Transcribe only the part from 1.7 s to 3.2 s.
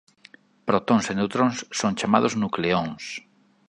son chamados nucleóns.